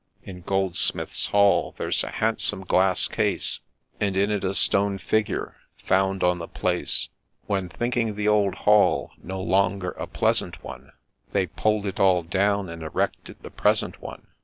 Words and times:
In 0.23 0.41
Goldsmiths' 0.41 1.27
Hall 1.27 1.75
there 1.77 1.91
's 1.91 2.03
a 2.03 2.09
handsome 2.09 2.63
glass 2.63 3.07
case, 3.07 3.59
And 3.99 4.17
in 4.17 4.31
it 4.31 4.43
a 4.43 4.55
stone 4.55 4.97
figure, 4.97 5.57
found 5.77 6.23
on 6.23 6.39
the 6.39 6.47
place, 6.47 7.09
When, 7.45 7.69
thinking 7.69 8.15
the 8.15 8.27
old 8.27 8.55
Hall 8.55 9.11
no 9.21 9.39
longer 9.39 9.91
a 9.91 10.07
pleasant 10.07 10.63
one, 10.63 10.91
They 11.33 11.45
pull'd 11.45 11.85
it 11.85 11.99
all 11.99 12.23
down, 12.23 12.67
and 12.67 12.81
erected 12.81 13.43
the 13.43 13.51
present 13.51 14.01
one. 14.01 14.25